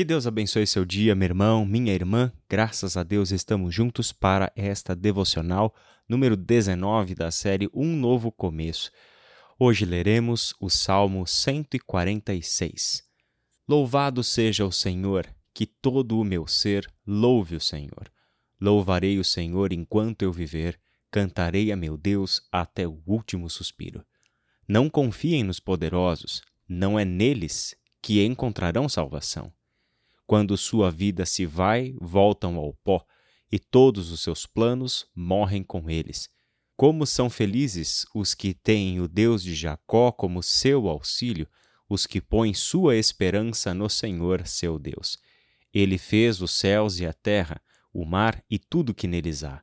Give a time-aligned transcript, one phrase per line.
[0.00, 2.32] Que Deus abençoe seu dia, meu irmão, minha irmã.
[2.48, 5.74] Graças a Deus estamos juntos para esta devocional
[6.08, 8.90] número 19 da série Um Novo Começo.
[9.58, 13.02] Hoje leremos o Salmo 146.
[13.68, 18.10] Louvado seja o Senhor, que todo o meu ser louve o Senhor.
[18.58, 20.80] Louvarei o Senhor enquanto eu viver,
[21.10, 24.02] cantarei a meu Deus até o último suspiro.
[24.66, 29.52] Não confiem nos poderosos, não é neles que encontrarão salvação.
[30.30, 33.04] Quando sua vida se vai, voltam ao pó,
[33.50, 36.28] e todos os seus planos morrem com eles.
[36.76, 41.48] Como são felizes os que têm o Deus de Jacó como seu auxílio,
[41.88, 45.18] os que põem sua esperança no Senhor, seu Deus.
[45.74, 47.60] Ele fez os céus e a terra,
[47.92, 49.60] o mar e tudo que neles há.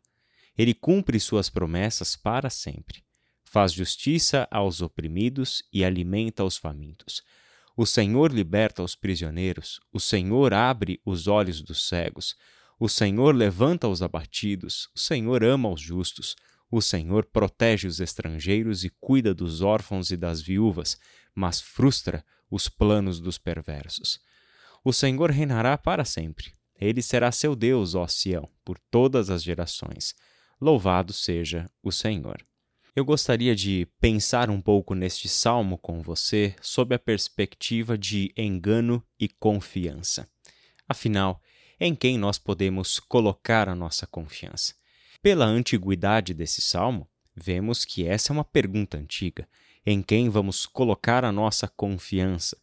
[0.57, 3.05] Ele cumpre suas promessas para sempre.
[3.45, 7.23] Faz justiça aos oprimidos e alimenta os famintos.
[7.77, 12.35] O Senhor liberta os prisioneiros, o Senhor abre os olhos dos cegos,
[12.79, 16.35] o Senhor levanta os abatidos, o Senhor ama os justos,
[16.71, 20.97] o Senhor protege os estrangeiros e cuida dos órfãos e das viúvas,
[21.35, 24.19] mas frustra os planos dos perversos.
[24.83, 26.55] O Senhor reinará para sempre.
[26.79, 30.15] Ele será seu Deus, ó Sião, por todas as gerações.
[30.59, 32.43] Louvado seja o Senhor.
[32.97, 39.03] Eu gostaria de pensar um pouco neste salmo com você sob a perspectiva de engano
[39.19, 40.27] e confiança.
[40.89, 41.39] Afinal,
[41.79, 44.73] em quem nós podemos colocar a nossa confiança?
[45.21, 49.47] Pela antiguidade desse salmo, vemos que essa é uma pergunta antiga.
[49.85, 52.57] Em quem vamos colocar a nossa confiança?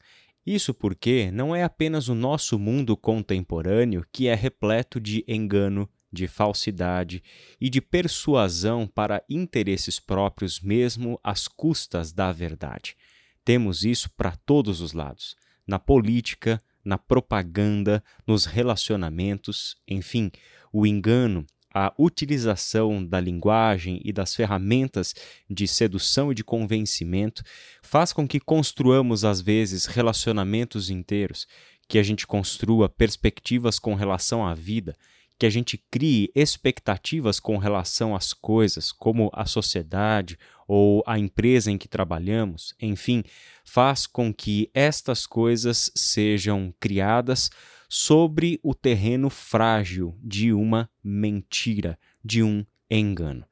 [0.45, 6.27] Isso porque não é apenas o nosso mundo contemporâneo que é repleto de engano de
[6.27, 7.23] falsidade
[7.61, 12.97] e de persuasão para interesses próprios, mesmo às custas da verdade.
[13.45, 20.31] Temos isso para todos os lados: na política, na propaganda, nos relacionamentos, enfim,
[20.73, 25.13] o engano, a utilização da linguagem e das ferramentas
[25.51, 27.43] de sedução e de convencimento
[27.83, 31.49] faz com que construamos, às vezes, relacionamentos inteiros,
[31.89, 34.97] que a gente construa perspectivas com relação à vida
[35.39, 41.71] que a gente crie expectativas com relação às coisas, como a sociedade ou a empresa
[41.71, 43.23] em que trabalhamos, enfim,
[43.65, 47.51] faz com que estas coisas sejam criadas
[47.89, 53.47] sobre o terreno frágil de uma mentira, de um engano.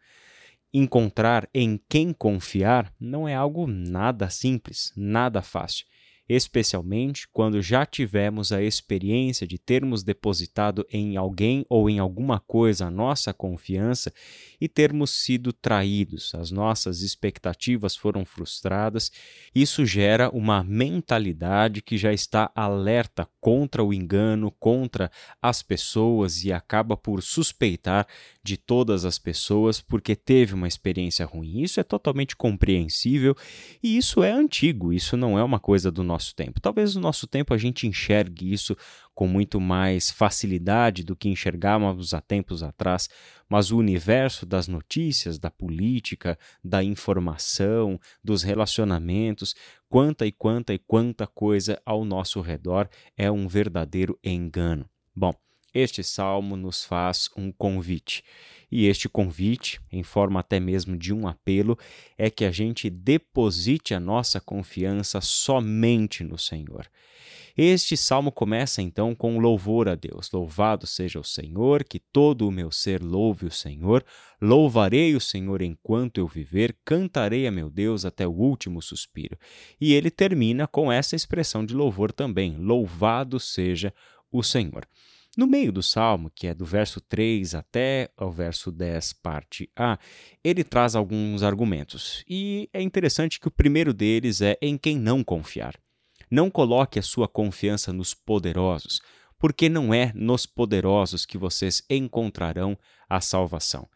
[0.73, 5.87] Encontrar em quem confiar não é algo nada simples, nada fácil
[6.35, 12.87] especialmente quando já tivemos a experiência de termos depositado em alguém ou em alguma coisa
[12.87, 14.13] a nossa confiança
[14.61, 19.11] e termos sido traídos, as nossas expectativas foram frustradas.
[19.55, 25.11] Isso gera uma mentalidade que já está alerta contra o engano, contra
[25.43, 28.07] as pessoas e acaba por suspeitar
[28.41, 31.61] de todas as pessoas porque teve uma experiência ruim.
[31.61, 33.37] Isso é totalmente compreensível
[33.83, 36.61] e isso é antigo, isso não é uma coisa do nosso tempo.
[36.61, 38.77] Talvez no nosso tempo a gente enxergue isso
[39.15, 43.09] com muito mais facilidade do que enxergávamos há tempos atrás,
[43.49, 49.55] mas o universo das notícias, da política, da informação, dos relacionamentos,
[49.89, 54.89] quanta e quanta e quanta coisa ao nosso redor é um verdadeiro engano.
[55.15, 55.35] Bom,
[55.75, 58.23] este salmo nos faz um convite.
[58.71, 61.79] E este convite, em forma até mesmo de um apelo,
[62.17, 66.87] é que a gente deposite a nossa confiança somente no Senhor.
[67.57, 70.31] Este salmo começa então com louvor a Deus.
[70.33, 74.05] Louvado seja o Senhor, que todo o meu ser louve o Senhor.
[74.41, 79.37] Louvarei o Senhor enquanto eu viver, cantarei a meu Deus até o último suspiro.
[79.81, 83.93] E ele termina com essa expressão de louvor também: Louvado seja
[84.31, 84.87] o Senhor.
[85.35, 89.99] No meio do salmo, que é do verso 3 até o verso 10, parte A,
[90.45, 92.23] ele traz alguns argumentos.
[92.29, 95.82] E é interessante que o primeiro deles é em quem não confiar.
[96.33, 99.03] Não coloque a sua confiança nos poderosos,
[99.39, 102.75] porque não é nos poderosos que vocês encontrarão
[103.07, 103.87] a salvação.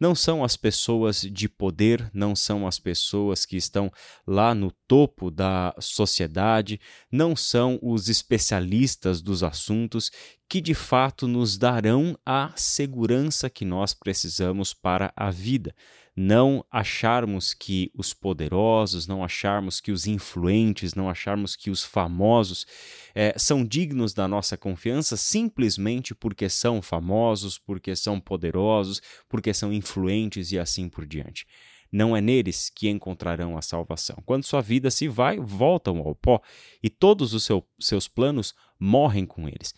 [0.00, 3.92] Não são as pessoas de poder, não são as pessoas que estão
[4.26, 6.78] lá no topo da sociedade,
[7.10, 10.12] não são os especialistas dos assuntos
[10.46, 15.74] que de fato nos darão a segurança que nós precisamos para a vida
[16.14, 22.66] não acharmos que os poderosos, não acharmos que os influentes, não acharmos que os famosos
[23.14, 29.72] é, são dignos da nossa confiança simplesmente porque são famosos, porque são poderosos, porque são
[29.72, 31.46] influentes e assim por diante.
[31.92, 34.16] Não é neles que encontrarão a salvação.
[34.24, 36.40] Quando sua vida se vai, voltam ao pó
[36.82, 39.74] e todos os seu, seus planos morrem com eles.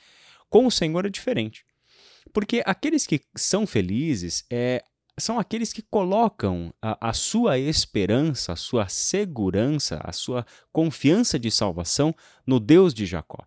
[0.48, 1.66] Com o Senhor é diferente.
[2.32, 4.84] Porque aqueles que são felizes é,
[5.18, 11.50] são aqueles que colocam a, a, sua esperança, a sua segurança, a sua confiança de
[11.50, 12.14] salvação
[12.46, 13.44] no Deus de Jacó.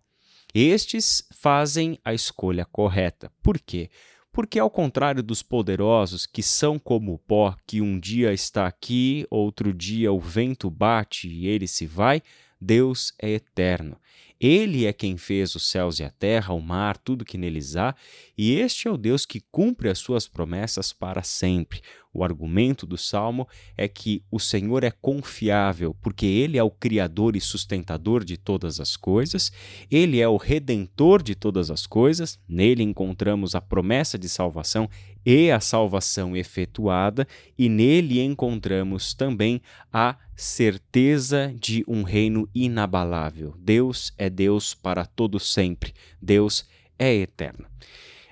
[0.54, 3.30] Estes fazem a escolha correta.
[3.42, 3.90] Por quê?
[4.32, 9.26] Porque, ao contrário dos poderosos, que são como o pó, que um dia está aqui,
[9.30, 12.22] outro dia o vento bate e ele se vai,
[12.60, 13.96] Deus é eterno.
[14.40, 17.94] Ele é quem fez os céus e a terra, o mar, tudo que neles há,
[18.36, 21.80] e este é o Deus que cumpre as suas promessas para sempre.
[22.12, 23.46] O argumento do salmo
[23.76, 28.80] é que o Senhor é confiável, porque ele é o criador e sustentador de todas
[28.80, 29.52] as coisas,
[29.90, 34.88] ele é o redentor de todas as coisas, nele encontramos a promessa de salvação
[35.30, 37.28] e a salvação efetuada,
[37.58, 39.60] e nele encontramos também
[39.92, 43.54] a certeza de um reino inabalável.
[43.58, 45.92] Deus é Deus para todo sempre.
[46.18, 46.66] Deus
[46.98, 47.66] é eterno.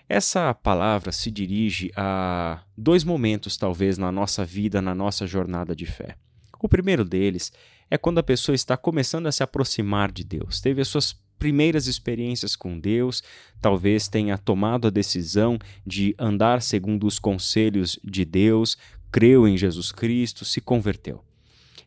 [0.09, 5.85] Essa palavra se dirige a dois momentos, talvez, na nossa vida, na nossa jornada de
[5.85, 6.17] fé.
[6.59, 7.53] O primeiro deles
[7.91, 11.87] é quando a pessoa está começando a se aproximar de Deus, teve as suas primeiras
[11.87, 13.23] experiências com Deus,
[13.61, 18.77] talvez tenha tomado a decisão de andar segundo os conselhos de Deus,
[19.11, 21.23] creu em Jesus Cristo, se converteu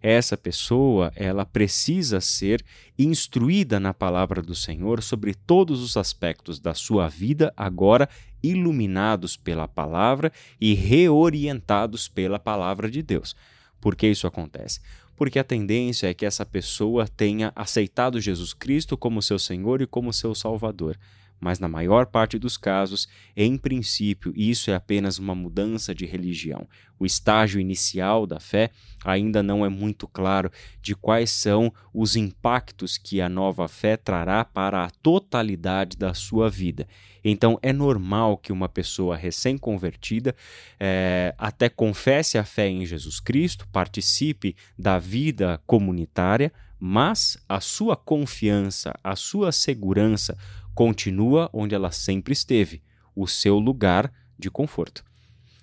[0.02, 2.64] essa pessoa ela precisa ser
[2.98, 8.08] instruída na palavra do Senhor sobre todos os aspectos da sua vida agora
[8.42, 13.36] iluminados pela palavra e reorientados pela palavra de Deus.
[13.82, 14.80] Por que isso acontece?
[15.20, 19.86] Porque a tendência é que essa pessoa tenha aceitado Jesus Cristo como seu Senhor e
[19.86, 20.98] como seu Salvador
[21.40, 26.68] mas na maior parte dos casos, em princípio, isso é apenas uma mudança de religião.
[27.00, 28.72] O estágio inicial da fé
[29.06, 30.52] ainda não é muito claro
[30.82, 36.50] de quais são os impactos que a nova fé trará para a totalidade da sua
[36.50, 36.86] vida.
[37.24, 40.36] Então, é normal que uma pessoa recém-convertida
[40.80, 47.96] é, até confesse a fé em Jesus Cristo, participe da vida comunitária, mas a sua
[47.96, 50.38] confiança, a sua segurança
[50.80, 52.82] continua onde ela sempre esteve,
[53.14, 55.04] o seu lugar de conforto,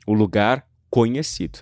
[0.06, 1.60] o lugar conhecido.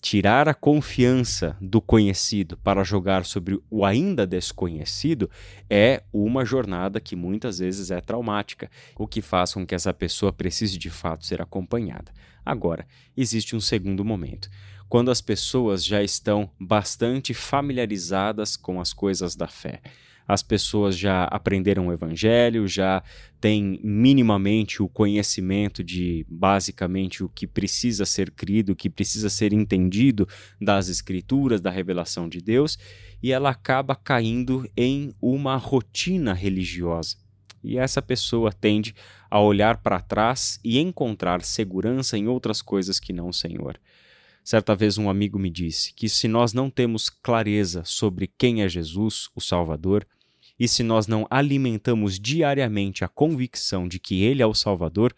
[0.00, 5.28] Tirar a confiança do conhecido para jogar sobre o ainda desconhecido
[5.68, 10.32] é uma jornada que muitas vezes é traumática, o que faz com que essa pessoa
[10.32, 12.10] precise de fato ser acompanhada.
[12.42, 14.48] Agora, existe um segundo momento
[14.88, 19.82] quando as pessoas já estão bastante familiarizadas com as coisas da fé
[20.28, 23.02] as pessoas já aprenderam o evangelho, já
[23.40, 29.54] têm minimamente o conhecimento de basicamente o que precisa ser crido, o que precisa ser
[29.54, 30.28] entendido
[30.60, 32.78] das escrituras, da revelação de Deus,
[33.22, 37.16] e ela acaba caindo em uma rotina religiosa.
[37.64, 38.94] E essa pessoa tende
[39.30, 43.80] a olhar para trás e encontrar segurança em outras coisas que não o Senhor.
[44.44, 48.68] Certa vez um amigo me disse que se nós não temos clareza sobre quem é
[48.68, 50.06] Jesus, o Salvador,
[50.58, 55.14] e se nós não alimentamos diariamente a convicção de que Ele é o Salvador,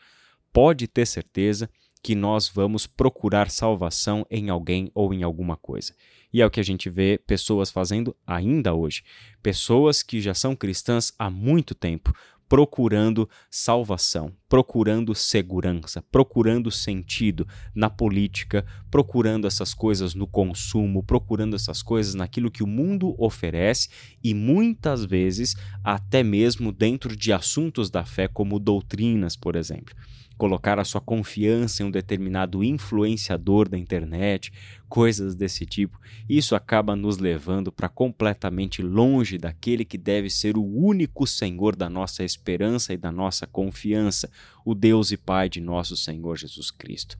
[0.53, 1.71] pode ter certeza
[2.03, 5.95] que nós vamos procurar salvação em alguém ou em alguma coisa.
[6.33, 9.03] E é o que a gente vê pessoas fazendo ainda hoje.
[9.43, 12.15] Pessoas que já são cristãs há muito tempo,
[12.51, 21.81] procurando salvação, procurando segurança, procurando sentido na política, procurando essas coisas no consumo, procurando essas
[21.81, 23.89] coisas naquilo que o mundo oferece
[24.23, 29.95] e muitas vezes até mesmo dentro de assuntos da fé, como doutrinas, por exemplo
[30.41, 34.51] colocar a sua confiança em um determinado influenciador da internet,
[34.89, 40.65] coisas desse tipo, isso acaba nos levando para completamente longe daquele que deve ser o
[40.65, 44.31] único Senhor da nossa esperança e da nossa confiança,
[44.65, 47.19] o Deus e Pai de nosso Senhor Jesus Cristo.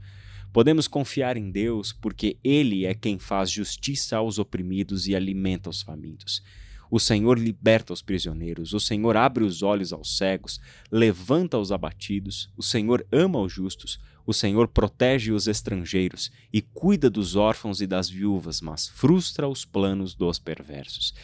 [0.51, 5.83] Podemos confiar em Deus porque Ele é quem faz justiça aos oprimidos e alimenta os
[5.83, 6.43] famintos.
[6.91, 12.51] O Senhor liberta os prisioneiros, o Senhor abre os olhos aos cegos, levanta os abatidos,
[12.57, 17.87] o Senhor ama os justos, o Senhor protege os estrangeiros e cuida dos órfãos e
[17.87, 21.15] das viúvas, mas frustra os planos dos perversos.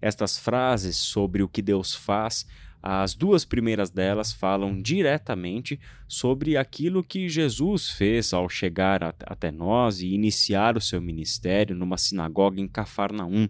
[0.00, 2.46] Estas frases sobre o que Deus faz
[2.82, 10.00] as duas primeiras delas falam diretamente sobre aquilo que Jesus fez ao chegar até nós
[10.00, 13.48] e iniciar o seu ministério numa sinagoga em Cafarnaum,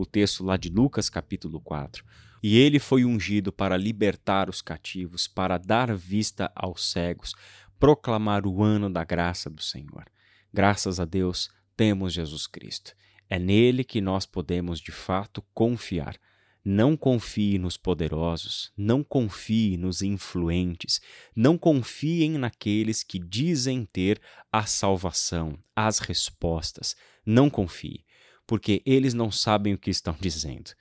[0.00, 2.04] o texto lá de Lucas, capítulo 4.
[2.42, 7.34] E ele foi ungido para libertar os cativos, para dar vista aos cegos,
[7.78, 10.04] proclamar o ano da graça do Senhor.
[10.52, 12.94] Graças a Deus, temos Jesus Cristo.
[13.28, 16.16] É nele que nós podemos de fato confiar.
[16.64, 21.00] Não confie nos poderosos, não confie nos influentes,
[21.34, 24.20] não confiem naqueles que dizem ter
[24.52, 26.94] a salvação, as respostas.
[27.24, 28.04] Não confie,
[28.50, 30.72] porque eles não sabem o que estão dizendo.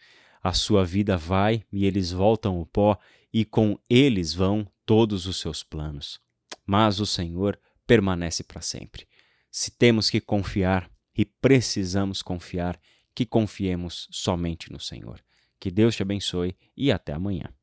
[0.41, 2.97] A sua vida vai e eles voltam ao pó,
[3.31, 6.19] e com eles vão todos os seus planos.
[6.65, 9.07] Mas o Senhor permanece para sempre.
[9.51, 12.81] Se temos que confiar e precisamos confiar,
[13.13, 15.23] que confiemos somente no Senhor.
[15.59, 17.53] Que Deus te abençoe e até amanhã.